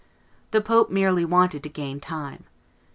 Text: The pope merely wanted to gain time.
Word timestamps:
The 0.49 0.61
pope 0.61 0.89
merely 0.89 1.23
wanted 1.23 1.61
to 1.61 1.69
gain 1.69 1.99
time. 1.99 2.45